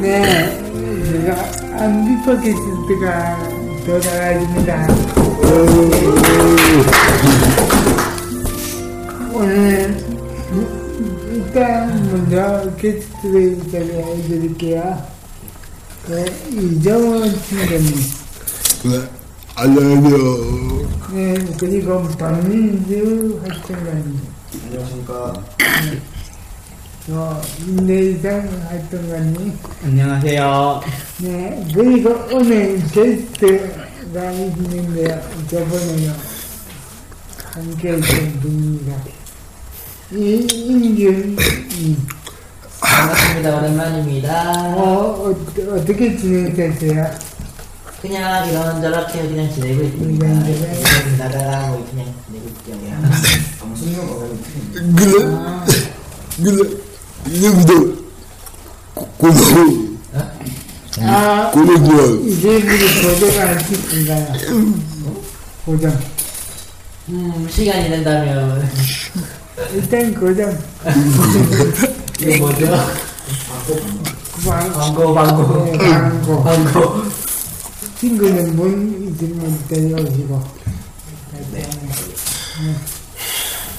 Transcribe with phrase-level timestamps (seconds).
[0.00, 0.60] 네,
[1.12, 1.28] 제가
[1.80, 3.38] 안 비법했을 때가
[3.86, 4.88] 더 나아집니다.
[9.32, 9.96] 오늘
[11.30, 15.02] 일단 먼저 게스트를 소개해드릴게요.
[16.08, 17.94] 네, 이정원 팀장님.
[18.84, 19.08] 네,
[19.54, 20.81] 안녕하세요.
[21.12, 24.18] 네, 그리고 박민주 활동가님.
[24.64, 25.34] 안녕하십니까.
[27.06, 29.58] 저 임내상 활동가님.
[29.84, 30.80] 안녕하세요.
[31.22, 35.20] 네, 그리고 오늘 게스트가 있는데요.
[35.48, 36.12] 저번에요.
[37.52, 38.96] 함께 했던 분입니다.
[40.12, 41.36] 이, 임균,
[42.80, 43.58] 반갑습니다.
[43.58, 44.74] 오랜만입니다.
[44.76, 45.34] 어, 어,
[45.74, 47.31] 어떻게 지내셨어요?
[48.02, 50.26] 그냥 이런저렇게 그냥 지내고 있습니다.
[50.26, 52.72] 그냥 나가라고 그냥 지내고 있죠.
[53.60, 55.12] 방송용 어감이 그래,
[56.42, 56.70] 그래,
[57.28, 57.72] 이제부터
[58.94, 59.92] 고- 고마워.
[61.00, 62.16] 아, 고마워.
[62.26, 64.26] 이제 우리 고정 안 시킨가요?
[65.64, 65.98] 고정.
[67.08, 68.68] 음, 시간이 된다면.
[69.72, 70.58] 일단 고정.
[72.20, 72.66] 이거 뭐죠?
[74.44, 75.64] 광, 광고, 광고.
[75.66, 76.42] 네, 광고.
[76.42, 77.11] 광고.
[78.02, 80.42] 친구는 문 있으면 데려오시고.
[81.52, 81.62] 네.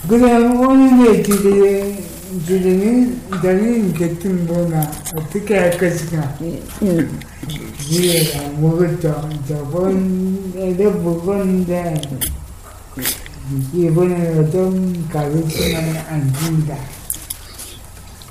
[0.07, 2.01] 그럼 오늘의 주제,
[2.47, 4.79] 주제는 저는 교통번호
[5.17, 6.37] 어떻게 할 것인가.
[7.89, 9.29] 이해가 먹었죠.
[9.45, 12.01] 저번에도 먹었는데,
[13.73, 16.77] 이번에는 좀 가르치면 안 됩니다.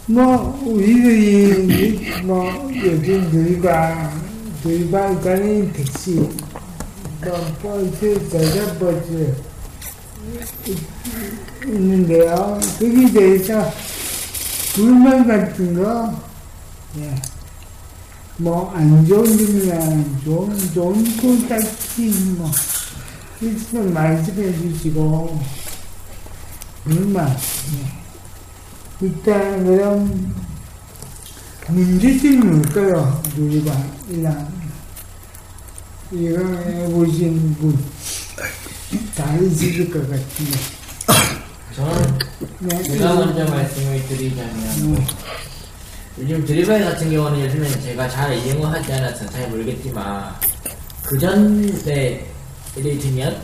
[0.07, 4.32] 뭐, 우리들이, 뭐, 요즘 누리가,
[4.65, 6.31] 누리가 가는 택시, 뭐,
[7.61, 9.35] 버스, 저저버스,
[11.67, 12.61] 있는데요.
[12.79, 13.73] 거기에 대해서
[14.75, 16.15] 불만 같은 거,
[16.99, 17.15] 예.
[18.37, 22.49] 뭐, 안 좋은 점이나 좋은, 좋은 거 딱히 뭐,
[23.41, 25.41] 있으면 말씀해 주시고,
[26.85, 29.07] 불만, 예.
[29.07, 30.52] 일단, 그럼,
[31.69, 33.23] 문제점이 뭘까요?
[33.37, 33.73] 누리가,
[34.09, 34.53] 일단,
[36.11, 37.79] 이거 해보신 분,
[39.15, 40.59] 다 있을 것 같은데.
[41.75, 42.19] 저는
[42.59, 45.07] 네, 제가 먼저 말씀을 드리자면,
[46.19, 50.35] 요즘 드리바이 같은 경우는 요즘에 제가 잘 이용을 하지 않아서 잘 모르겠지만,
[51.05, 52.27] 그 전에
[52.77, 53.41] 예를 들면,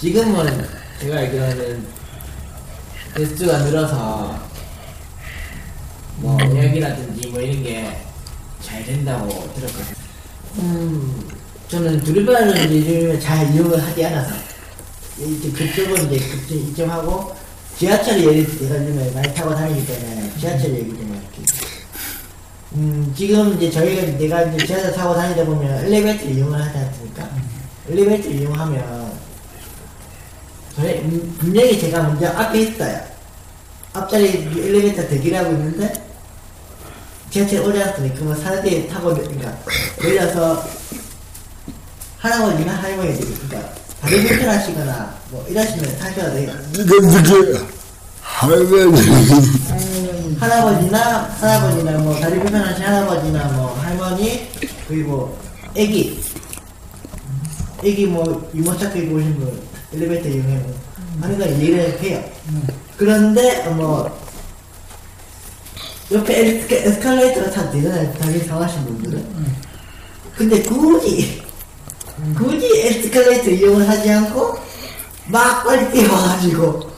[0.00, 0.66] 지금은
[0.98, 1.86] 제가 알기로는
[3.14, 4.51] 개수가 늘어서,
[6.16, 8.12] 뭐, 예약이라든지 뭐 이런 게
[8.62, 9.96] 잘 된다고 들었거든요.
[10.58, 11.28] 음,
[11.68, 14.34] 저는 드리바이를 요즘에 잘 이용을 하지 않아서,
[15.18, 17.34] 이제 그쪽은 이제 그쪽 이점하고,
[17.78, 21.44] 지하철이 예를 들어 많이 타고 다니기 때문에 지하철 얘기 좀 할게요.
[22.74, 27.28] 음, 지금 이제 저희가 내가 이제 지하철 타고 다니다 보면 엘리베이터 이용을 하지 않습니까?
[27.90, 29.12] 엘리베이터 이용하면
[30.76, 33.00] 저희 음, 분명히 제가 먼저 앞에 있어요.
[33.94, 35.92] 앞자리 엘리베이터 대기를 하고 있는데
[37.32, 38.14] 지하철 않습니까?
[38.16, 39.56] 그러면 사람들이 타고 그러니까
[40.02, 40.62] 내려서
[42.18, 46.52] 할아버지나 할머니 그러니까 다리 불편하시거나 뭐 이러시면 타셔야 돼요.
[48.20, 49.00] 할머니.
[50.38, 54.48] 할아버지나 할아버지나 뭐 다리 불편하신 할아버지나 뭐 할머니
[54.86, 55.38] 그리고
[55.74, 56.22] 애기
[57.82, 59.62] 애기 뭐 유모차 끌고 오신 분
[59.94, 60.62] 엘리베이터 이용해
[61.20, 62.22] 하는 건 이해를 해요.
[62.98, 64.22] 그런데 어, 뭐
[66.12, 68.12] 옆에 에스카, 에스컬레이터가 잘 되잖아요.
[68.14, 69.26] 다리 상하신 분들은.
[70.36, 71.42] 근데 굳이
[72.36, 74.58] 굳이 에스컬레이터 이용을 하지 않고
[75.26, 76.90] 막 빨리 뛰어와가지고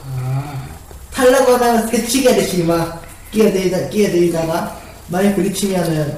[1.13, 3.01] 타려고 하면 새치기 하듯이 막
[3.31, 6.17] 끼어들이다, 끼어들이다가 많이 부딪히면은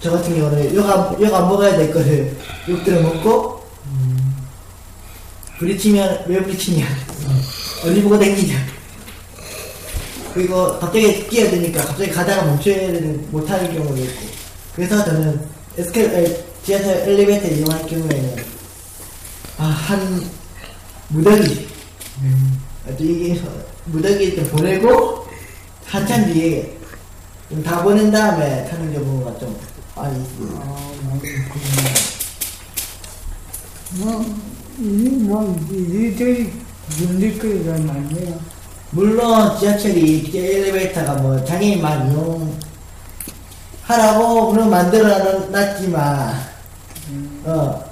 [0.00, 2.36] 저 같은 경우는 욕 안, 욕안 먹어야 될 거를
[2.68, 3.62] 욕 들어 먹고
[5.58, 6.84] 부딪히면 왜 부딪히냐.
[7.84, 8.56] 어디 보고 댕기냐
[10.34, 14.26] 그리고 갑자기 끼어드니까 갑자기 가다가 멈춰야 되는 못하는 경우도 있고
[14.74, 15.40] 그래서 저는
[15.78, 18.36] 에스컬 지하철 엘리베이터 이용할 경우에는
[19.58, 20.22] 아 한
[21.08, 21.68] 무더기
[22.86, 23.40] 아, 또 이게
[23.86, 25.26] 무더기 좀 보내고
[25.86, 26.78] 한참 뒤에
[27.50, 29.54] 좀 다 보낸 다음에 타는 경우가 좀
[29.94, 30.64] 많이 있습니다.
[33.98, 34.24] 뭐,
[34.78, 36.50] 이, 뭐, 이리저리
[36.98, 38.40] 문제거리가 많네요.
[38.92, 42.12] 물론 지하철이 지하 엘리베이터가 뭐 장애인만
[43.88, 46.34] 이용하라고 그런 만들어 놨지만
[47.44, 47.84] 어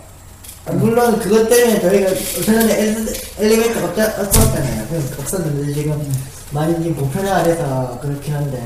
[0.73, 2.11] 물론 그것 때문에 저희가
[2.44, 4.87] 전에 엘- 엘리베이터가 없- 없었잖아요.
[5.19, 6.12] 없었는데 지금
[6.50, 8.62] 많이 지금 보편화돼서 그렇긴 한데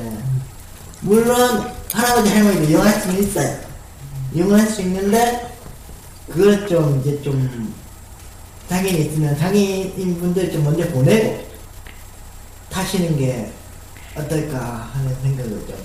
[1.03, 3.57] 물론 할아버지 할머니도 이용할 수는 있어요.
[4.35, 5.53] 이용할 수 있는데
[6.29, 7.73] 그걸 좀 이제 좀
[8.69, 11.45] 장애인이 있으면 장애인 분들 좀 먼저 보내고
[12.75, 13.53] 타시는 게
[14.17, 15.77] 어떨까 하는 생각을 좀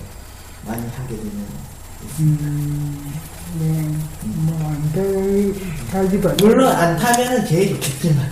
[0.66, 1.46] 많이 하게 되는.
[2.20, 3.14] 음,
[3.60, 3.88] 네,
[4.24, 5.54] 뭐, 안 돼,
[5.92, 6.34] 가지가.
[6.40, 8.28] 물론 안 타면은 제일 좋겠지만,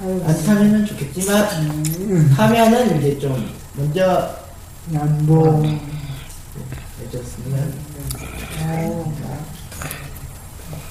[0.00, 4.36] 안 타면은 좋겠지만, 음, 타면은 이제 좀 먼저
[4.94, 5.64] 양보.
[7.02, 7.74] 해줬으면.
[8.60, 9.14] 어,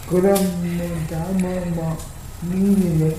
[0.10, 0.36] 그럼,
[0.78, 1.98] 뭐, 다, 뭐, 뭐,
[2.42, 3.16] 민기네.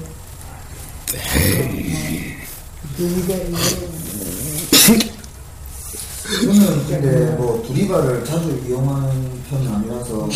[6.41, 10.29] 저는 근데 뭐 두리발을 자주 이용하는 편은 아니라서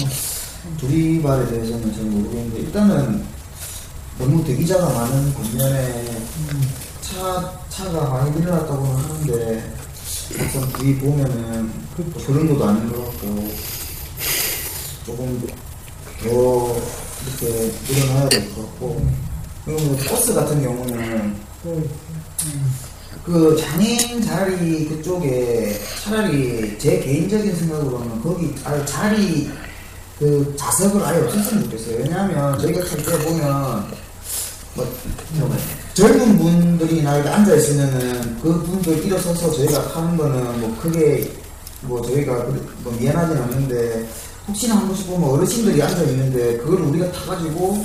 [0.79, 3.25] 두리발에 대해서는 잘 모르겠는데 일단은
[4.19, 6.21] 너무 대기자가 많은 반면에
[7.01, 9.75] 차 차가 많이 늘어났다고는 하는데
[10.39, 13.49] 막상 뒤 보면은 또 그런 것도 아닌 것 같고
[15.07, 15.47] 조금
[16.23, 16.77] 더
[17.41, 19.07] 이렇게 늘어나야 될 것 같고
[19.65, 21.37] 그리고 버스 같은 경우는
[23.25, 29.51] 그 장애인 자리 그쪽에 차라리 제 개인적인 생각으로는 거기 아예 자리
[30.19, 31.99] 그 좌석을 아예 없었으면 좋겠어요.
[31.99, 33.87] 왜냐하면 저희가 탈때 보면
[34.75, 35.57] 뭐
[35.95, 41.31] 젊은 분들이나 이렇게 앉아 있으면은 그 분들 일어서서 저희가 타는 거는 뭐 크게
[41.83, 42.47] 뭐 저희가
[42.83, 44.09] 뭐 미안하진 않는데
[44.47, 47.85] 혹시나 한 번씩 보면 어르신들이 앉아 있는데 그걸 우리가 타가지고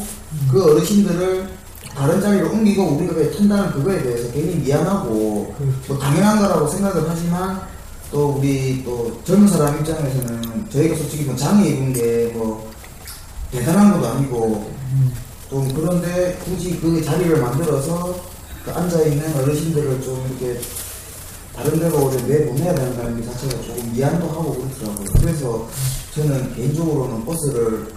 [0.50, 1.50] 그 어르신들을
[1.96, 5.56] 다른 자리로 옮기고 우리가 왜 탄다는 그거에 대해서 괜히 미안하고
[5.88, 7.62] 뭐 당연한 거라고 생각을 하지만
[8.12, 12.72] 또 우리 또 젊은 사람 입장에서는 저희가 솔직히 뭐 장애 입은 게 뭐
[13.52, 14.72] 대단한 것도 아니고
[15.50, 18.16] 좀 그런데 굳이 그 자리를 만들어서
[18.66, 20.60] 그 앉아있는 어르신들을 좀 이렇게
[21.56, 25.06] 다른 데로 내보내야 된다는 게 자체가 조금 미안도 하고 그렇더라고요.
[25.22, 25.70] 그래서
[26.16, 27.88] 저는 개인적으로는 버스를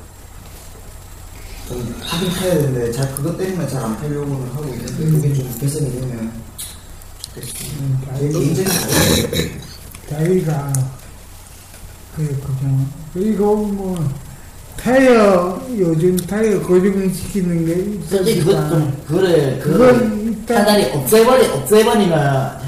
[1.69, 5.93] 좀 타긴 타야 되는데 잘 그것 때문에 잘 안 타려고는 하고 있는데 그게 좀 개선이
[6.01, 6.33] 되면
[8.19, 9.67] 개인적인 바람이에요.
[10.09, 10.73] 자기가
[12.15, 12.87] 그렇군요.
[13.13, 13.99] 그리고 뭐
[14.77, 22.59] 타이어 요즘 타이어 고정시키는 게 솔직히 그것 있으니까 좀, 그거를, 그건 차라리 없애버리, 없애버리면,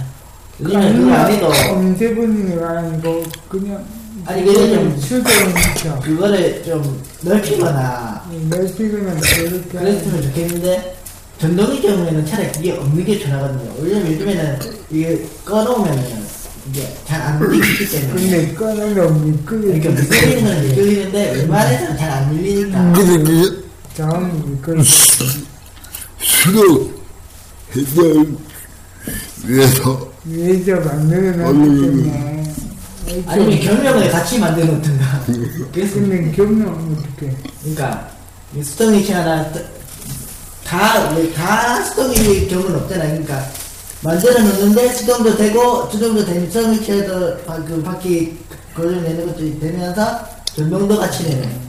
[0.60, 3.84] 요즘에 그거 안 해도, 언제분이 아니고 그냥
[4.26, 6.00] 아니, 그게 좀- 수동이죠.
[6.04, 10.96] 그거를 좀 넓히거나, 날씨는 그렇게 그랬으면 좋겠는데
[11.40, 13.72] 전동의 경우에는 차라리 그게 없는 게 편하거든요.
[13.80, 14.58] 왜냐면 요즘에는
[14.90, 16.26] 이게 꺼놓으면은
[16.70, 18.12] 이게 잘안 밀리기 때문에.
[18.12, 22.92] 근데 꺼내면 미끄러 이렇게 밀리는 건 밀리는데 웬만해서는 잘안 밀리니까.
[22.92, 24.82] 근데 그 다음 미끄러
[26.18, 26.90] 수도
[29.46, 32.37] 위해서 위에서 만들어 놨기 아니, 때문에
[33.26, 35.24] 아니면 경력을 같이 만들어 놓든가.
[35.72, 37.34] 근데 경력 어떻게?
[37.62, 38.10] 그러니까
[38.54, 39.50] 이 수동이치 하나
[40.64, 43.04] 다, 왜다 수동일 경우는 없잖아.
[43.06, 43.44] 그러니까
[44.02, 48.38] 만들어 놓는데 수동도 되고 수동도 되는 수동이치에도 그 바퀴
[48.74, 50.20] 걸려내는 것도 되면서
[50.54, 51.68] 전동도 같이 되는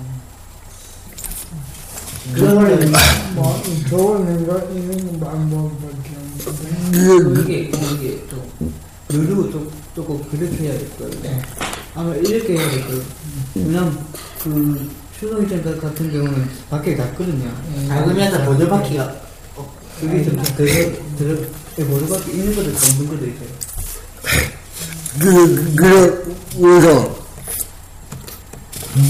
[2.34, 2.78] 그런 걸로
[3.34, 6.10] 뭐 좋은 거 이런 방법밖에
[6.46, 7.42] 없는데.
[7.42, 8.74] 이게 이게 좀
[9.10, 11.42] 누르고 좀 조금 그렇게 해야 될 거예요.
[11.94, 13.02] 아마 이렇게 해야 될 거예요.
[13.54, 14.06] 왜냐면
[14.42, 14.90] 그
[15.20, 17.52] 수동이장 같은 경우는 밖에 닿거든요.
[17.86, 19.14] 작으면서 보조 바퀴가
[20.00, 21.36] 그게 좀 들어 들어
[21.86, 23.50] 보조 밖에 있는 것도 없는 것도 있어요.
[25.20, 26.14] 그, 그래,
[26.58, 27.20] 그래서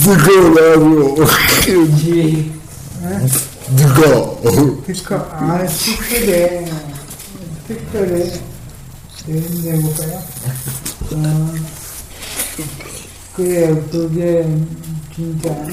[0.02, 0.16] 누가
[2.00, 2.52] 지
[3.76, 4.02] 누가
[4.88, 6.66] 스티커, 아, 스티커래.
[7.68, 8.49] 스티
[9.26, 10.24] 내, 내볼까요?
[11.14, 11.54] 어,
[13.36, 14.48] 그래, 그게
[15.16, 15.68] 진짜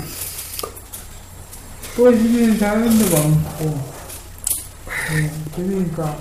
[1.96, 3.80] 꺼지는 사람도 많고,
[5.14, 6.18] 네, 그러니까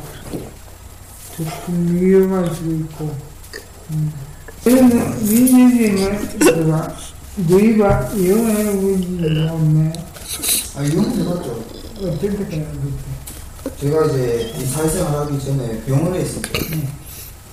[1.36, 3.16] 조금 위험할 수도 있고,
[3.92, 4.12] 음.
[4.64, 6.96] 저는 민주주의는 제가
[7.48, 9.94] 너희가 이용해 보지 없네.
[10.78, 11.64] 아, 이건 해봤죠.
[12.02, 12.66] 어떻게 생각해?
[13.80, 16.50] 제가 이제 이 사회생활 하기 전에 병원에 있을 때,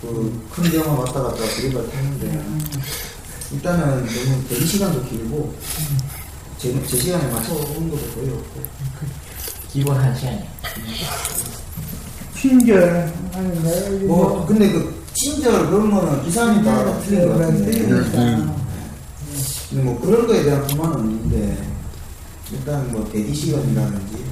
[0.02, 2.44] 그, 큰 병원 왔다 갔다 드리블 타는데,
[3.52, 5.54] 일단은 너무 대기 시간도 길고,
[6.59, 8.61] 제, 제 시간에 맞춰 오는 것도 거의 없고,
[9.71, 10.42] 기본 한 시간이야.
[12.35, 14.09] 친절 하는?
[14.09, 17.71] 뭐, 근데 그, 친절 그런 거는 기사님 따라 틀린 것 같은데,
[19.71, 21.73] 근데 뭐 그런 거에 대한 불만은 없는데,
[22.50, 24.25] 일단 뭐 대기 시간이라든지,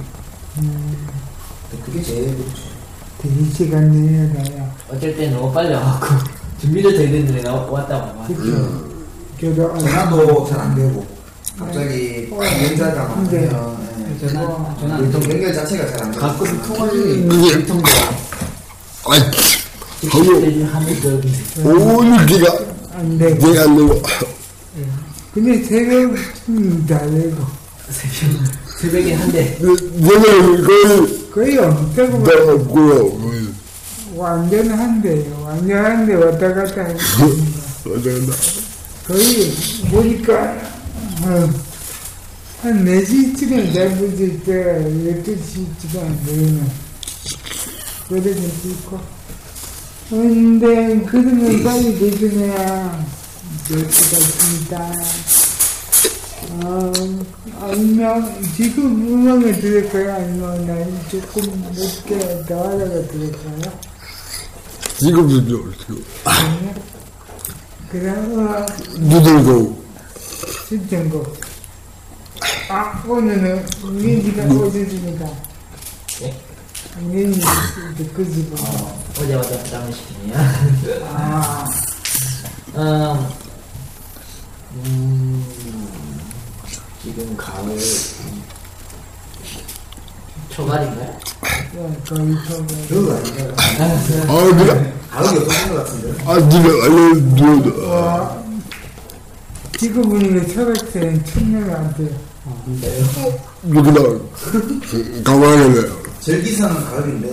[1.85, 2.80] 그게 제일 그렇죠.
[3.21, 4.75] 대기 시간 내려가야.
[4.89, 6.07] 어쩔 때 너무 빨리 와갖고
[6.61, 8.25] 준비도 되는데 나 왔다 와.
[8.27, 8.89] 그쵸.
[9.39, 11.03] 저도, 전화도 잘 안 되고,
[11.57, 13.77] 갑자기 연자가 근데 많으면,
[14.21, 14.27] 예.
[14.27, 14.99] 전화, 전화.
[14.99, 16.21] 유통 연결 자체가 잘 안 되고.
[16.21, 17.83] 가끔 통화중에 그게- 유통도
[19.09, 19.19] 아이
[20.01, 20.85] 그 오늘 네가 안
[23.17, 23.47] 되고.
[23.51, 24.01] 내가 안 되고
[25.33, 26.13] 근데 새벽
[26.87, 27.37] 다 되고.
[28.81, 32.31] 새벽에 한대 내가 거의 거의 없다고 봐.
[32.31, 33.21] 내가 없고요
[34.15, 35.41] 완전 한대요.
[35.45, 37.03] 완전 한대 왔다 갔다 하니까.
[37.85, 38.33] 맞아 나
[39.07, 39.51] 거의
[39.89, 40.57] 보니까,
[41.23, 41.49] 어,
[42.61, 44.53] 한 4시쯤에 잡으실 때
[44.85, 46.69] 12시쯤 안 되면,
[48.07, 48.99] 그래도 있고.
[50.09, 52.11] 근데, 그러면 빨리 될
[53.91, 54.93] 수가 있습니다.
[56.53, 56.91] 어,
[57.61, 60.15] 아니면, 지금 음악을 들을까요?
[60.15, 63.79] 아니면 난 조금 늦게 더 하다가 들을까요?
[64.99, 65.27] 지금
[67.89, 68.65] 그냥 음악
[68.99, 69.83] 누들고
[70.67, 71.37] 신청곡.
[72.69, 75.25] 아, 오늘은 민지가 오셨으니까.
[76.21, 76.41] 네?
[76.99, 77.41] 민지
[77.97, 79.01] 듣고 싶어.
[79.19, 80.35] 어제 왔다 짬을 시키냐
[81.05, 81.65] 아,
[82.75, 83.27] 음,
[84.73, 85.45] 음,
[87.03, 87.77] 지금 가을
[90.73, 91.17] 아닌가요?
[94.27, 94.71] 아 네가
[95.09, 96.23] 가을이 없었던 것 같은데.
[96.25, 98.43] 아 네가 알려줘 와,
[99.79, 102.09] 지금 보니까 초록색 청년이 안 돼요.
[103.63, 103.99] 누구나
[105.23, 105.73] 가만히
[106.19, 107.27] 절기사는 가을인데,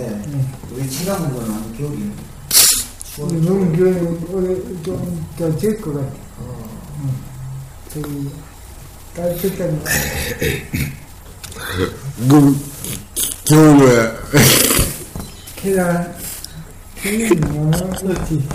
[0.71, 2.11] 우리 체감은 건 아무 겨울이네.
[3.45, 6.07] 너무 그, 올해 좀더 질것 같아.
[7.03, 7.13] 응.
[7.93, 8.29] 저기, 따뜻한 거.
[12.29, 12.55] 그
[13.45, 14.13] 겨울에
[15.57, 16.15] 계란,
[16.95, 18.47] 계란 너무 좋지.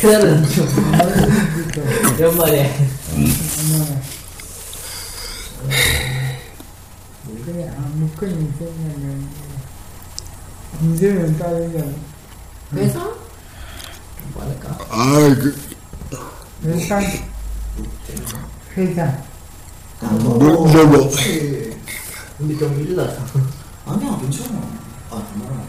[0.00, 0.66] 그날은 좀
[2.20, 2.88] 연말에.
[7.44, 9.28] 그래, 아무거나 있으면은,
[10.80, 11.92] 인생은 따르잖아.
[12.74, 13.14] 회사?
[14.32, 15.56] 뭐할까 아그
[16.64, 17.00] 회사,
[18.76, 19.16] 회사.
[20.00, 20.66] 뭐, 뭐,
[22.36, 23.16] 근데 좀 일러서
[23.86, 24.58] 아니야, 괜찮아.
[25.10, 25.64] 아, 정말.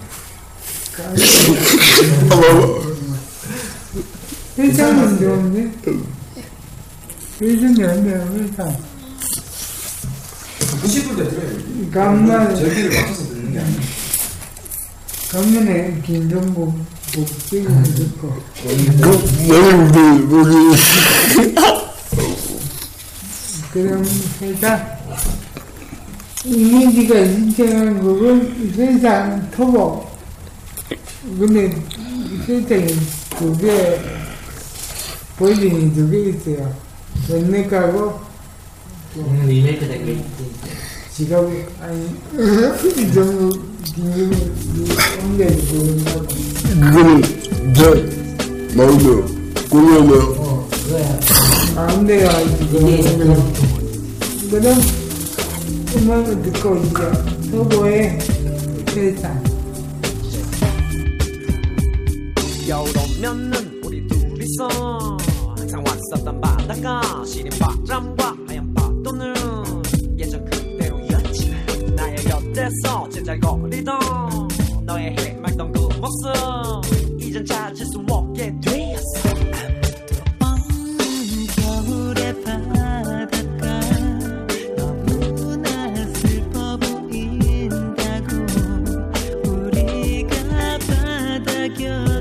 [4.57, 5.71] 회사는 좋은데?
[7.41, 8.63] 회사는 안 돼요, 회사.
[10.81, 11.53] 90불 때 들어야 돼.
[11.91, 13.79] 간만, 절기를 맞춰서 듣는 게 아니야.
[15.29, 16.75] 간만에 김정국
[17.15, 18.33] 목소리를 듣고,
[23.75, 24.05] 그럼
[24.41, 24.87] 회사,
[26.45, 30.07] 이미지가 신청한 곡은 회사 토보.
[31.37, 31.75] 근데
[32.45, 32.87] 세상에
[33.37, 33.99] 두 개,
[35.37, 36.73] 버전이 두개 있어요.
[37.29, 38.21] redneck하고
[39.17, 40.51] 음, 리메이크 된게 있지
[41.11, 41.43] 지갑,
[41.81, 42.15] 아니,
[45.21, 46.27] 옮겨서 부른다고.
[46.79, 47.21] 그거는
[47.73, 47.81] 제
[48.77, 49.25] 마음대로
[49.69, 50.44] 꾸며내
[51.15, 52.29] 요어 그거야 마음대로
[52.61, 53.15] 이게
[54.49, 54.75] 그럼
[55.95, 58.19] 음악을 듣고 이제 서보의
[58.89, 59.43] 세상
[62.67, 65.17] 겨울 오면은 우리 둘이서
[65.57, 69.33] 항상 왔었던 바다가 시린 바람과 하얀 파도는
[70.17, 73.99] 예전 그대로였지만 나의 곁에서 제잘거리던
[74.85, 78.74] 너의 해맑던 그 모습 이젠 찾을 수 없게 되
[91.67, 92.14] like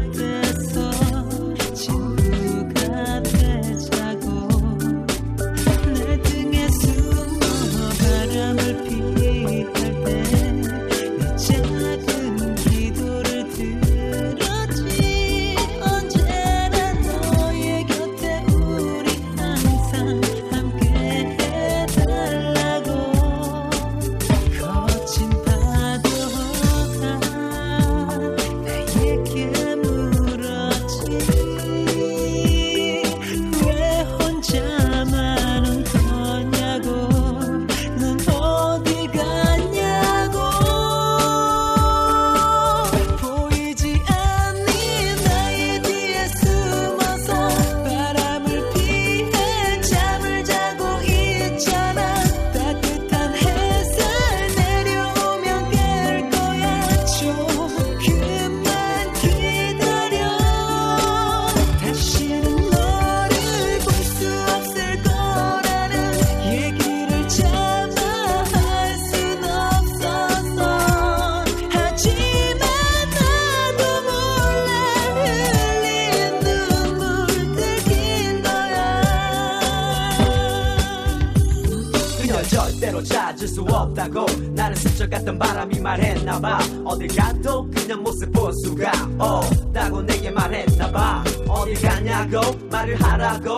[86.41, 86.59] 말했나봐.
[86.85, 91.25] 어딜 가도 그냥 모습 볼 수가 없다고 내게 말했나봐.
[91.49, 93.57] 어딜 가냐고 말을 하라고.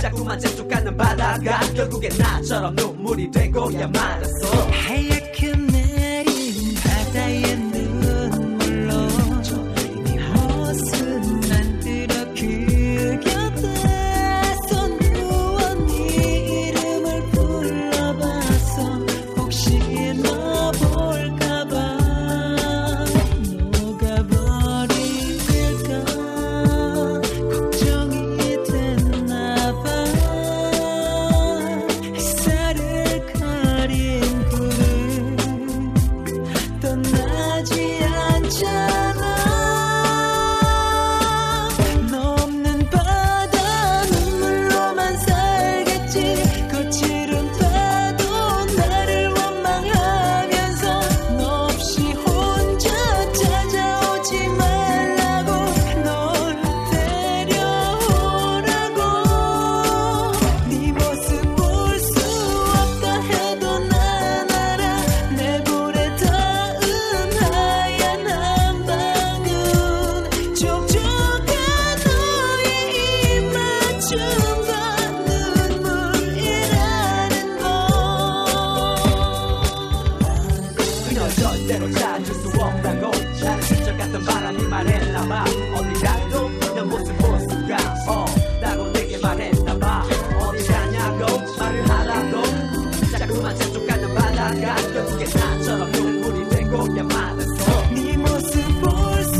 [0.00, 4.66] 자꾸만 재촉하는 바다가 결국엔 나처럼 눈물이 되고야 말았어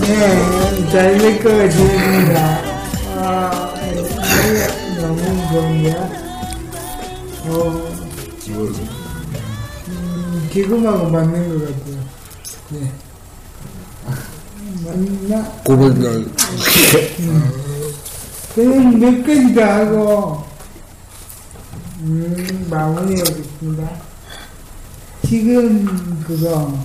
[0.07, 1.19] 네, 잘
[1.65, 2.61] 있습니다.
[3.17, 3.75] 아,
[5.01, 5.97] 너무 좋은데요?
[7.47, 7.93] 어,
[9.89, 11.97] 음, 지금하고 맞는 것 같아요.
[12.69, 12.93] 네.
[14.85, 15.43] 맞나?
[15.65, 16.27] 고백날
[18.55, 20.45] 그럼 몇 가지 더 하고,
[22.01, 23.91] 음, 마무리하겠습니다.
[25.27, 26.79] 지금 그거,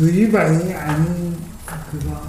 [0.00, 1.36] 두리반이 아닌
[1.90, 2.22] 그거,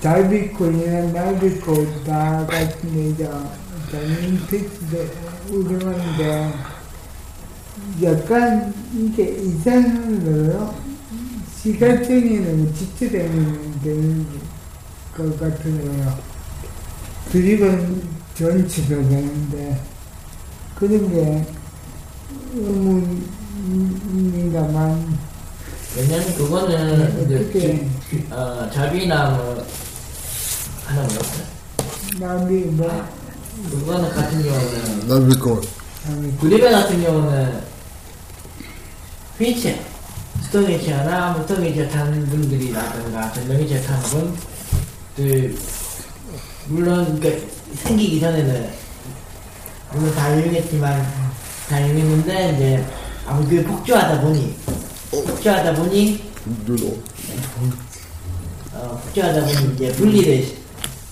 [0.00, 3.30] 달빛꽃이나 날빛꽃 다 같은 이제
[3.92, 5.10] 장인 텍스트
[5.50, 6.54] 우경하는데,
[8.02, 10.74] 약간 이게 이상한 거요.
[11.60, 14.26] 시각적인 지체되는 되는
[15.14, 16.18] 것 같은데요.
[17.30, 19.82] 드립은 전체가 되는데
[20.76, 21.46] 그런 게
[22.54, 25.18] 의문 입니다만
[25.96, 29.64] 왜냐면 그거는 이제 어떻게 지- 어, 잡이나 뭐
[30.84, 31.44] 하나 뭐였어요?
[32.18, 33.08] 남이 뭐
[33.70, 35.68] 그거는 같은 경우는 남비꽃
[36.40, 37.60] 구리배 같은 경우는
[39.38, 39.76] 휠체어
[40.42, 44.34] 스토리체어나 뭐 스토리체어 타는 분들이라든가 전동기체어 타는
[45.16, 45.56] 분들
[46.66, 48.70] 물론 그 생기기 전에는
[49.92, 51.06] 물론 다 유명했지만
[51.68, 52.86] 다 유명했는데 이제
[53.26, 54.54] 아무 그 폭주하다 보니.
[55.10, 56.20] 폭주하다 보니?
[56.66, 56.98] 누노
[58.74, 60.46] 어, 폭주하다 보니 이제 분리를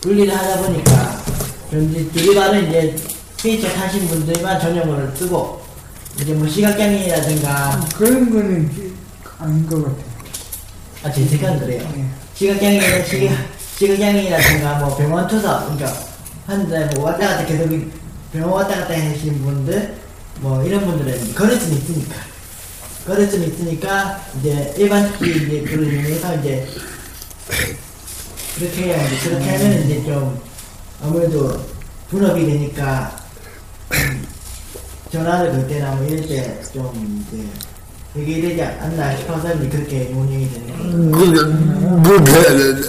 [0.00, 1.22] 분리를 하다 보니까
[1.70, 2.96] 현재 두리바는 이제
[3.40, 5.62] 휠체어 타신 분들만 전용어를 쓰고
[6.20, 7.80] 이제 뭐 시각장애인이라든가.
[7.96, 8.92] 그런 거는
[9.38, 10.12] 아닌 것 같아요.
[11.04, 11.82] 아, 제 생각은 그래요.
[12.34, 13.34] 시각장애인, 시각,
[13.78, 15.92] 시각장애인이라든가, 뭐, 병원 투석, 그러니까,
[16.46, 17.68] 한데, 뭐, 왔다 갔다 계속,
[18.32, 19.96] 병원 왔다 갔다 하시는 분들,
[20.40, 22.14] 뭐, 이런 분들은 거래증이 있으니까.
[23.06, 26.66] 거래증이 있으니까, 이제, 일반적인 이제, 그걸 이용해서 이제,
[28.56, 30.40] 그렇게 해야 이제, 그렇게 하면 이제 좀,
[31.02, 31.60] 아무래도,
[32.10, 33.16] 분업이 되니까,
[33.92, 34.26] 음,
[35.12, 37.44] 전화를 걸 때나 뭐, 이럴 때, 좀, 이제,
[38.14, 42.02] 되게 되지 않나 싶어서 이제 그렇게 운영이 되는 거예요.
[42.02, 42.88] 그게 되는데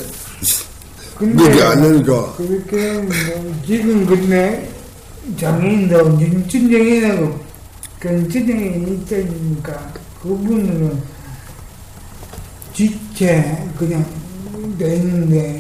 [1.16, 4.70] 그게 안 되니까 그렇게 뭐 지금 근데
[5.38, 7.40] 장애인도 진정인하고
[8.00, 11.02] 근진정인 있으니까 그분은
[12.74, 14.06] 지체 그냥
[14.78, 15.60] 되는데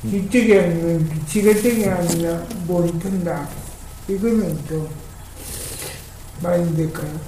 [0.00, 3.48] 지적이 아니면 지가적이 아니면 모른다
[4.08, 4.88] 이거는 좀
[6.42, 7.20] 많이 될까요?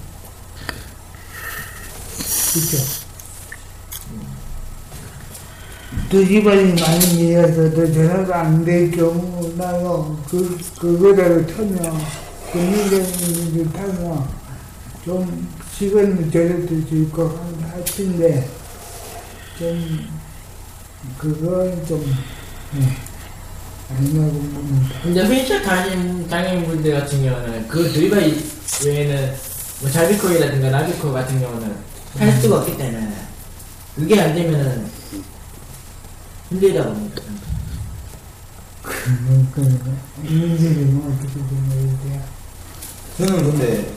[2.53, 3.00] 그죠?
[6.11, 11.99] 두 집안이 많이 이어서도 전화가 안 될 경우 나요 그 그거를 타면
[12.53, 14.29] 금융적인 타면
[15.05, 17.29] 좀 시간을 절약될 수 있고
[17.70, 18.49] 할 텐데
[19.57, 20.07] 좀
[21.16, 22.05] 그건 좀
[22.75, 22.88] 네.
[23.96, 25.01] 아니냐고 묻는다.
[25.03, 28.37] 근데 휠체어 타신 장애인분들 같은 경우는 그 드리바이
[28.85, 29.35] 외에는
[29.81, 31.73] 뭐 자비코이라든가 나비코 같은 경우는
[32.18, 33.12] 할 수가 없기 때문에
[33.96, 35.00] 그게 안 되면은
[36.51, 37.23] 힘들다 봅니다.
[38.83, 39.63] 그러니까
[40.25, 42.25] 인생이 어떻게 생각해야
[43.19, 43.93] 저는 근데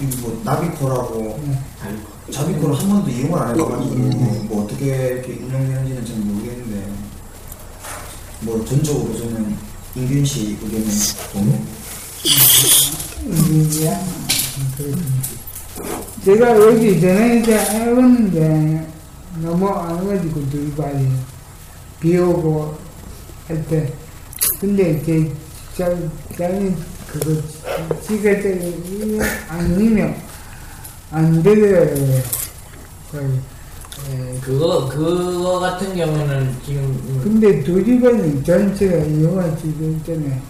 [0.00, 1.40] 이뭐 나비코라고
[1.80, 2.32] 자비코.
[2.32, 6.92] 자비코를 한 번도 이용을 안 해봐가지고 뭐 어떻게 이렇게 운영되는지는 잘 모르겠는데
[8.40, 9.56] 뭐 전적으로 저는
[9.94, 10.88] 인균 씨 의견은
[11.32, 11.60] 동의.
[13.26, 14.00] 인생이야?
[16.24, 18.88] 제가 여기 전에 이제 해봤는데
[19.36, 21.08] 너무 안 가지고 들발이
[22.00, 22.76] 비 오고
[23.48, 23.92] 할 때.
[24.60, 25.32] 근데 제
[26.36, 26.74] 장이
[27.06, 27.40] 그거
[28.02, 30.16] 지가 때문에 아니면
[31.10, 32.22] 안 되더라고요.
[33.10, 33.40] 거의.
[34.08, 40.40] 예, 그거 그거 같은 경우는 지금 음, 근데 두리번이 전체가 영화 지금 있잖아요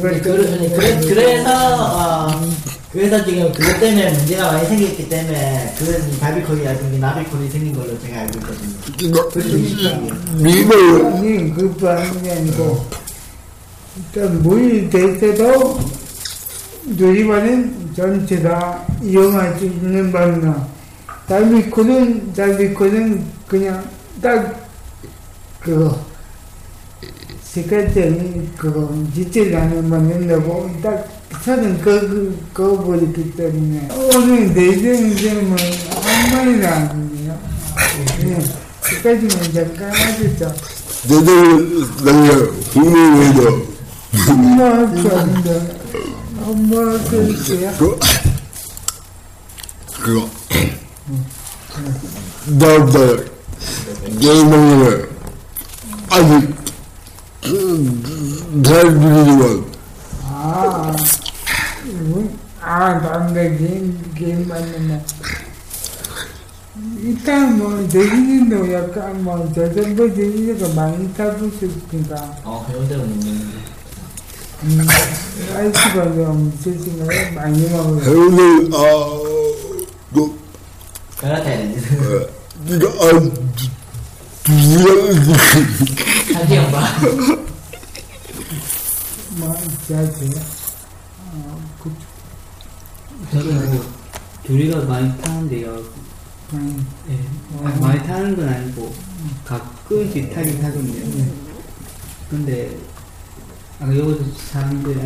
[0.00, 2.40] 그래, 그래, 그래, 그래서 어,
[2.92, 8.38] 그래서 지금 그것 때문에 문제가 많이 생겼기 때문에 그런 바비콜이라든지 나비콜이 생긴 걸로 제가 알고
[8.38, 9.28] 있거든요.
[9.30, 10.00] 그래서
[10.34, 13.02] 미국 아니 그것도 아닌 게 아니고.
[13.96, 15.78] 일단 물이 될 때도
[16.86, 20.66] 누리반은 전체 다 이용할 수 있는 반면
[21.28, 23.84] 달미코는 달미코는 그냥
[24.22, 24.66] 딱
[25.60, 25.98] 그거
[27.52, 31.06] 색깔쟁이 그거 짓질 않으면 된다고 딱
[31.44, 37.38] 저는 그, 그, 버렸기 때문에 오늘 내정되면 한 마리나 아니에요
[38.16, 38.42] 그냥
[38.80, 40.54] 그까지만 잠깐 하겠죠
[41.06, 41.30] 저도
[42.02, 43.66] 나는 국민회도
[44.30, 45.80] 엄마 할거 아닌데
[46.40, 47.70] 엄마 할거 있어요?
[47.78, 47.98] 그
[50.00, 50.30] 그거
[52.46, 53.24] 나도
[54.18, 55.10] 게임을
[56.08, 56.61] 아직
[57.42, 59.64] 잘 들리지만
[62.60, 65.02] 아아 남자 게임 게임 맞는
[67.02, 73.58] 일단 뭐 대기님도 약간 뭐 저정도 대기가 많이 타보셨으니까 어 배우대로 있는데
[74.64, 74.86] 음,
[75.56, 77.34] 아이스가 좀 있으신가요?
[77.34, 80.38] 많이 먹어요 오늘 아그
[81.16, 81.80] 갈아타야 돼.
[82.68, 83.30] 네가 아
[84.44, 85.34] 두시간
[86.34, 86.82] 한 시간 반.
[89.36, 89.54] 뭐
[89.88, 90.30] 자세요?
[91.32, 91.92] 아, 그,
[93.32, 93.84] 저도 뭐
[94.44, 95.82] 둘이가 많이 타는데요.
[96.54, 97.18] 음, 예.
[97.64, 98.92] 아, 많이 타는 건 아니고
[99.44, 101.32] 가끔씩 타긴 하거든요.
[102.28, 102.76] 근데
[103.80, 105.00] 아까 여기서 사람들이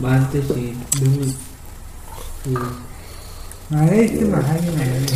[0.00, 1.26] 말했듯이 너무
[2.44, 2.76] 그
[3.68, 5.06] 많이 있으면 하긴 해요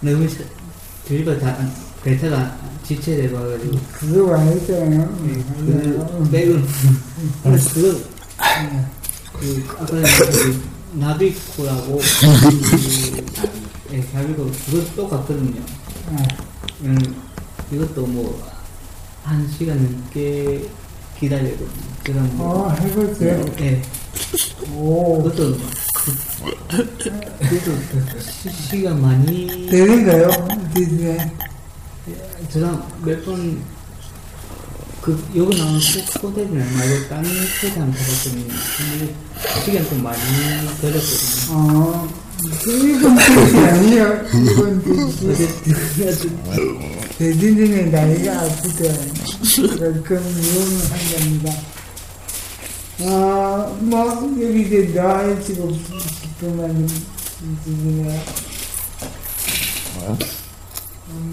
[0.00, 0.28] 너무
[1.02, 1.56] 사- 둘이가 다
[2.02, 6.66] 배타가 지체돼봐가지고 그거 많이 있잖아요 그 백은
[7.42, 7.98] 그거
[9.38, 10.62] 그 아까 그
[10.94, 13.24] 나비코라고 그,
[13.94, 15.60] 예, 나비코 그거 똑같거든요.
[16.82, 16.96] 음,
[17.72, 18.52] 이것도 뭐
[19.24, 20.68] 한 시간 넘게
[21.18, 21.68] 기다리거든요.
[22.02, 23.44] 그럼 어, 해보세요.
[23.60, 23.80] 예.
[24.74, 25.22] 오.
[25.22, 25.56] 그것도
[26.04, 26.86] 그-
[27.48, 30.30] 그것도 시- 시간 많이 되는가요?
[30.74, 31.16] 디즈니?
[32.50, 33.62] 제가 몇번
[35.00, 35.80] 그 여기 나오는
[36.20, 39.14] 코데는 말고 다른 해봤더니 근데
[39.64, 40.18] 시간 좀 많이
[40.80, 41.50] 걸렸거든요.
[41.50, 42.08] 어,
[42.66, 44.24] 이건 뜻이 아니에요.
[44.34, 46.28] 이건 뜻이.
[47.18, 48.92] 대진진의 나이가 아프대.
[50.02, 51.52] 그럼 이용을 한답니다.
[53.00, 53.76] 아,
[54.94, 56.86] 나와있고 싶으면
[57.64, 58.14] 디즈니가.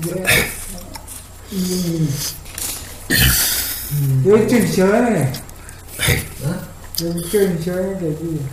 [0.01, 0.25] 근데,
[1.51, 2.07] 이,
[4.27, 5.31] 여기 좀 시원해.
[7.01, 8.45] 여기 좀 시원해, 되지.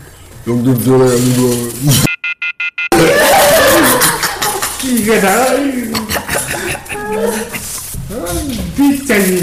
[0.78, 1.42] 들어가는 거
[4.84, 5.46] 이거 다
[8.76, 9.40] 비싸지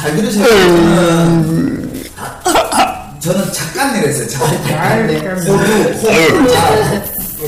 [0.00, 0.46] 잘 들으세요.
[0.46, 4.28] 저는, 아, 저는 작가님 했어요.
[4.28, 5.20] 작가님.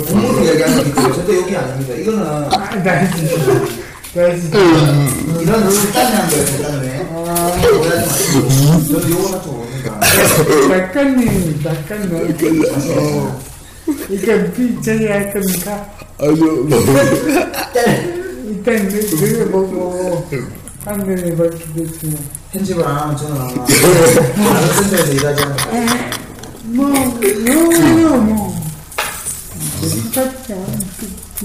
[0.08, 1.94] 공무로 얘기하는 때문에 저도 여기 아닙니다.
[1.94, 2.48] 이거는 나
[3.14, 3.36] 진짜
[4.14, 4.58] 나 진짜
[5.40, 6.46] 이런 술단이한 거예요.
[6.46, 8.48] 술단을 오해하지 마시고
[8.88, 10.00] 저도 요거는 좀 모르니까.
[10.68, 12.02] 작가님 작가님
[12.96, 13.40] 어.
[14.08, 15.86] 이거 비싸지 할 겁니까?
[16.18, 16.68] 아주
[18.46, 20.28] 일단 너희 보고
[20.84, 25.70] 판단해 보시겠습니다 편집을 안 하면 저는 아마 다른 센터에서 일하지 않을까.
[26.64, 28.54] 뭐 뭐요 뭐
[30.14, 30.66] 똑같죠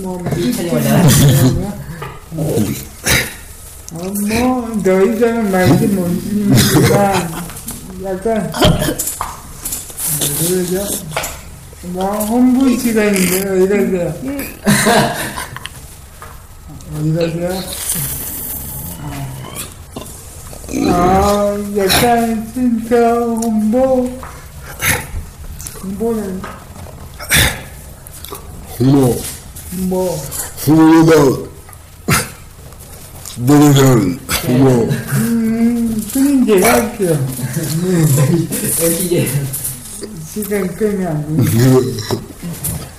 [0.01, 1.87] 뭐이 촬영을 잘하시네요.
[2.35, 5.49] 어, 뭐, 더 이상은
[5.95, 7.43] 못 드리지만,
[8.03, 8.51] 약간,
[10.39, 10.85] 그러죠?
[11.83, 14.13] 뭐, 홍보 시간인데, 어디 가세요?
[16.95, 17.63] 어디 가세요?
[20.85, 24.09] 아, 약간, 진짜, 홍보,
[25.83, 26.41] 홍보는,
[28.79, 29.15] 홍보,
[29.87, 30.15] 뭐,
[30.67, 31.47] 홍보보다
[33.37, 34.69] 노래는 홍보,
[35.15, 36.03] 음,
[36.45, 37.27] 제가 할게요.
[39.01, 39.27] 이제
[40.33, 41.07] 시간 끄면.
[41.07, 41.81] 안 돼요.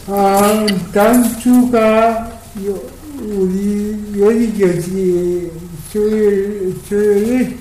[0.08, 2.30] 아, 다음 주가
[2.66, 2.80] 요,
[3.20, 5.50] 우리 여기까지.
[5.92, 7.56] 조율, 조율이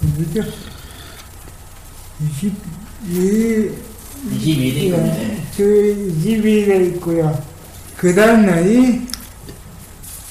[0.00, 0.42] 뭐죠?
[2.20, 3.72] 22,
[4.30, 5.56] 22일이거든요.
[5.56, 7.42] 조율 22일에 있고요.
[7.96, 9.06] 그 다음 날이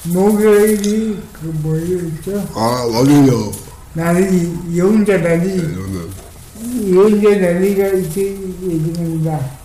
[0.04, 2.48] 목요일이 그 뭐였죠?
[2.54, 3.52] 아, 맞아요.
[3.94, 6.28] 날이 영자 날이 이거는.
[6.60, 8.20] 이현재 난리가 이제
[8.62, 9.58] 얘기입니다.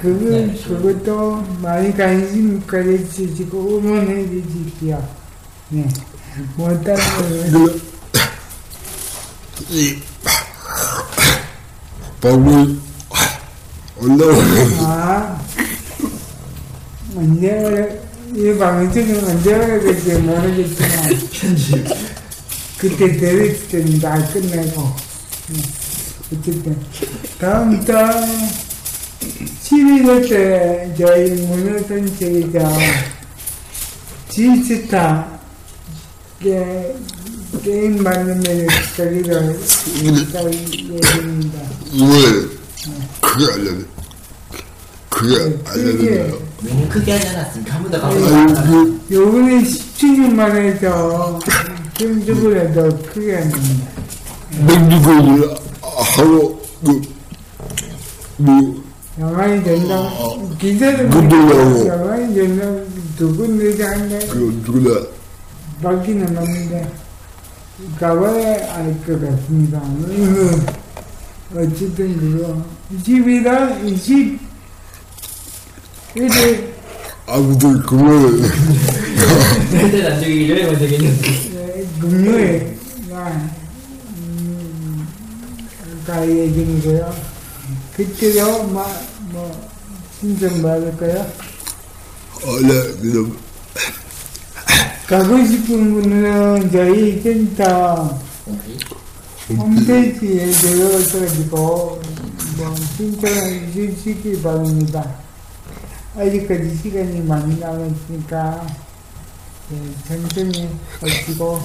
[0.00, 5.02] 그거, 그것도 많이 관심 가져주시고 응원해 주십시오.
[5.70, 5.88] 네.
[6.56, 6.96] 뭐, 다른
[7.52, 7.80] 거는,
[9.70, 9.98] 이,
[14.00, 15.38] 올라오는, 아,
[17.14, 18.00] 언제,
[18.34, 20.90] 이 방송은 언제 오래될지 모르겠지만.
[22.78, 24.90] 그때 들을 때는 다 끝내고,
[25.48, 25.62] 네.
[26.32, 26.80] 어쨌든,
[27.38, 28.26] 다음 달
[29.20, 32.70] 11월 때 저희 문화선책에서
[34.30, 35.38] 지스타
[36.40, 36.94] 게,
[37.62, 39.56] 게임 만들면 저기를 할
[40.52, 41.58] 예정입니다.
[41.92, 42.48] 왜,
[43.20, 43.84] 그게 알려줘.
[45.08, 46.38] 그게 알려줘요.
[46.60, 47.74] 너무 크게 하지 않았습니까?
[47.74, 48.62] 한 번더 아니, 가보자.
[48.64, 51.38] 그, 요번에 17년만 해서
[51.94, 53.88] 편집을 더 크게 합니다.
[54.66, 57.00] 맥주를 하고, 그,
[58.36, 58.84] 뭐,
[59.18, 60.10] 영화이 된다.
[60.60, 61.86] 기자들 누구냐고.
[61.86, 62.64] 영화이 된다.
[63.16, 65.00] 두분 내장한데 그, 누구나,
[65.82, 66.88] 바뀌는 놈인데
[67.98, 69.78] 가봐야 알것 같습니다.
[69.78, 70.66] 음,
[71.54, 74.40] 어쨌든 그거 20이다 20
[76.14, 76.68] 이래
[77.26, 78.42] 아무튼 그거는,
[79.70, 81.86] 근데 안 되기 전에 먼저 얘기했는데.
[82.00, 83.50] 금요일 날
[84.16, 85.06] 음,
[86.06, 87.14] 가 예정이고요.
[87.94, 88.88] 그때도 막,
[89.30, 89.68] 뭐,
[90.18, 91.30] 신청 받을까요?
[92.46, 92.68] 원래,
[93.00, 93.36] 그냥,
[95.08, 98.18] 가고 싶은 분은 저희 센터
[99.56, 101.56] 홈페이지에 들어가가지고
[102.58, 105.16] 뭐 신청을 주시기 바랍니다.
[106.14, 108.66] 아직까지 시간이 많이 남았으니까
[109.70, 110.68] 네, 천천히
[111.00, 111.58] 하시고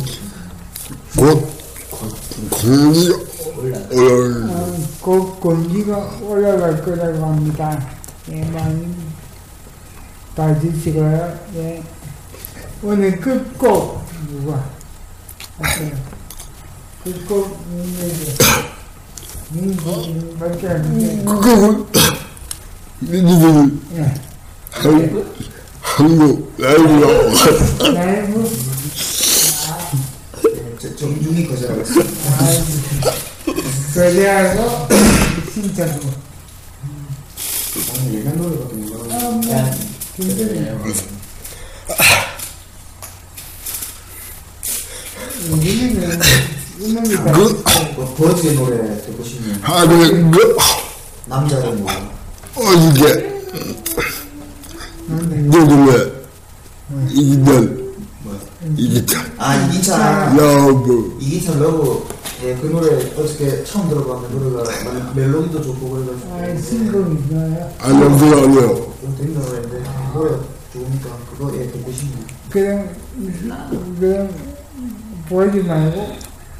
[1.17, 1.49] 곧,
[2.49, 3.17] 공기가
[3.57, 7.89] 올라오는, 어, 곧 공기가 올라갈 거라고 합니다.
[8.31, 8.95] 예, 많이
[10.33, 11.39] 봐주시고요.
[11.55, 11.83] 예.
[12.83, 14.69] 오늘 끝곡 누가?
[17.03, 18.33] 끝곡 누구죠?
[19.51, 21.23] 민주밖에 안 돼.
[21.23, 21.87] 그거,
[23.95, 24.13] 예.
[24.71, 25.25] 한,
[25.81, 28.49] 한국 라이브가, 라이브
[30.81, 32.03] 저 정중히 거절하고 있어요.
[33.93, 34.87] 거래하고
[35.53, 36.09] 신청도
[37.95, 39.03] 오늘 옛날 노래 같은 거.
[39.15, 39.41] 아, 뭐
[40.17, 40.67] 굉장히
[45.51, 46.01] 우리는
[47.33, 47.63] 그,
[47.95, 49.55] 그 버즈의 노래 듣고 싶네요.
[49.61, 50.39] 하는 거,
[51.27, 51.93] 남자의 노래.
[52.55, 53.41] 어, 이게,
[55.07, 56.11] 누구나,
[57.09, 57.83] 이기면,
[58.77, 60.35] 이기찬, 아, 이기찬.
[60.37, 62.05] Love, 이기찬 Love.
[62.43, 64.69] 예, 그 노래 어저께 처음 들어봤는데 노래가
[65.15, 66.33] 멜- 멜로디도 좋고 그래가지고.
[66.33, 67.71] 아, 신곡이 있나요?
[67.79, 68.93] 안녕하세요, 아니요.
[69.01, 70.31] 좀 되는 노래인데 노래
[70.73, 72.25] 좋으니까 그거 예 듣고 싶네요.
[72.49, 72.89] 그냥
[73.99, 74.29] 그냥
[75.29, 76.15] 보지 말고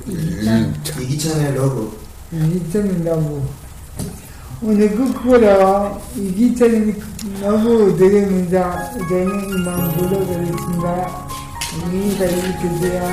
[0.08, 1.98] 이기찬의 러브.
[2.32, 3.44] 이기찬이 너무
[4.62, 6.94] 오늘 끝거라 이기찬이
[7.42, 8.90] 너무 드립니다.
[8.94, 11.28] 저는 이만 불러드리겠습니다.
[11.84, 13.04] 안녕히 가세요.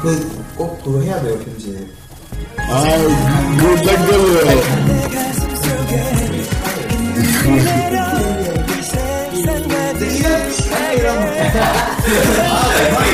[0.00, 1.88] 그꼭 그거 해야 돼요 편집.
[2.58, 2.82] 아,
[3.56, 4.96] 그거 땡겨요.
[11.58, 12.96] like,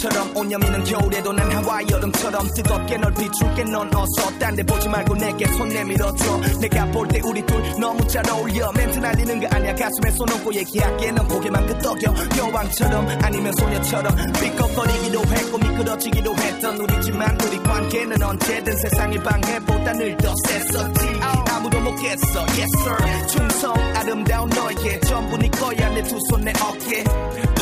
[0.00, 5.14] 손거울처럼 온여미는 겨울에도 난 하와이 여름처럼 뜨겁게 널 비출게 넌 어서 딴 데 보지 말고
[5.14, 6.40] 내게 손 내밀어줘.
[6.60, 8.72] 내가 볼 때 우리 둘 너무 잘 어울려.
[8.72, 9.74] 멘트 날리는 거 아니야.
[9.74, 11.12] 가슴에 손 얹고 얘기할게.
[11.12, 12.14] 넌 고개만 끄덕여.
[12.38, 20.34] 여왕처럼 아니면 소녀처럼 삐걱거리기도 했고 미끄러지기도 했던 우리지만 우리 관계는 언제든 세상의 방해보다 늘 더
[20.46, 21.20] 셌었지.
[21.50, 22.46] 아무도 못 깼어.
[22.56, 23.26] Yes sir.
[23.28, 25.88] 충성 아름다운 너에게 전부 네 거야.
[25.90, 27.04] 내 두 손 내 어깨.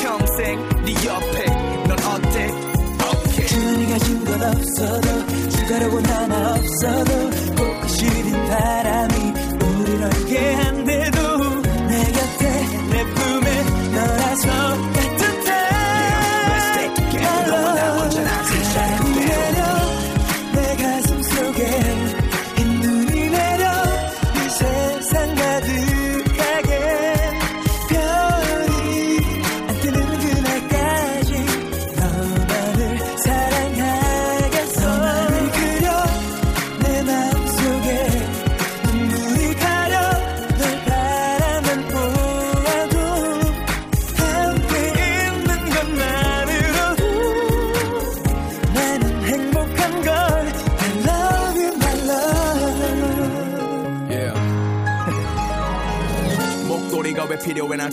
[0.03, 1.68] 평생 네 옆에
[3.99, 9.15] 가진 건 없어도 주가려고 하나 없어도 꼭 시린 바람이
[9.65, 10.88] 우릴 얼게 한데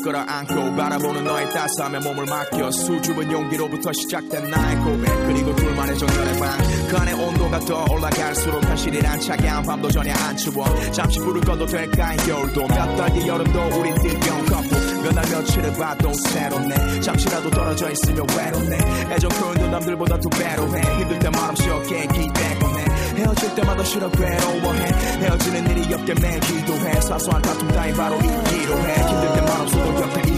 [0.05, 5.09] 끌어안고 바라보는 너의 따스함에 몸을 맡겨 수줍은 용기로부터 시작된 나의 고백.
[5.25, 10.63] 그리고 둘만의 정열의 방그 안에 온도가 더 올라갈수록 현실이란 차가운 밤도 전혀 안 추워.
[10.91, 15.73] 잠시 불을 꺼도 될까 이 겨울도 몇 달 뒤 여름도 우린 띠병 커플 몇날 며칠을
[15.73, 16.99] 봐도 새롭네.
[17.01, 18.77] 잠시라도 떨어져 있으면 외롭네.
[19.11, 20.81] 애정 표현도 남들보다 두 배로 해.
[20.99, 22.84] 힘들 때 말없이 어깨에 기대곤 해
[23.15, 24.85] 헤어질 때마다 싫어 괴로워해.
[25.21, 27.01] 헤어지는 일이 없게 매일 기도해.
[27.01, 28.95] 사소한 다툼 따위 바로 잊기로 해.
[29.07, 30.34] 힘들 때 말없어도 옆에